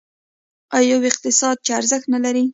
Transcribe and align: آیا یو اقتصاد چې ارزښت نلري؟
آیا 0.75 0.89
یو 0.91 0.99
اقتصاد 1.09 1.55
چې 1.65 1.71
ارزښت 1.79 2.07
نلري؟ 2.13 2.45